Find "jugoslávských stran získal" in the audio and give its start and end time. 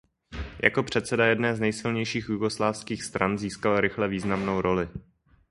2.29-3.81